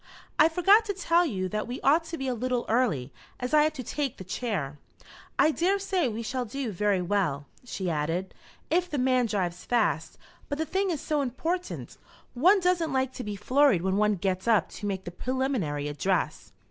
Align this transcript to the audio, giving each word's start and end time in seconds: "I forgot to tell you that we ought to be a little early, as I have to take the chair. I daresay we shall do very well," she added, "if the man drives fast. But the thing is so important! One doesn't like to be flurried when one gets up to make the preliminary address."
"I 0.39 0.49
forgot 0.49 0.83
to 0.85 0.95
tell 0.95 1.27
you 1.27 1.47
that 1.49 1.67
we 1.67 1.79
ought 1.81 2.03
to 2.05 2.17
be 2.17 2.27
a 2.27 2.33
little 2.33 2.65
early, 2.67 3.13
as 3.39 3.53
I 3.53 3.61
have 3.61 3.73
to 3.73 3.83
take 3.83 4.17
the 4.17 4.23
chair. 4.23 4.79
I 5.37 5.51
daresay 5.51 6.07
we 6.07 6.23
shall 6.23 6.43
do 6.43 6.71
very 6.71 7.03
well," 7.03 7.45
she 7.63 7.87
added, 7.87 8.33
"if 8.71 8.89
the 8.89 8.97
man 8.97 9.27
drives 9.27 9.63
fast. 9.63 10.17
But 10.49 10.57
the 10.57 10.65
thing 10.65 10.89
is 10.89 11.01
so 11.01 11.21
important! 11.21 11.97
One 12.33 12.59
doesn't 12.59 12.91
like 12.91 13.13
to 13.13 13.23
be 13.23 13.35
flurried 13.35 13.83
when 13.83 13.97
one 13.97 14.15
gets 14.15 14.47
up 14.47 14.69
to 14.69 14.87
make 14.87 15.03
the 15.03 15.11
preliminary 15.11 15.87
address." 15.87 16.51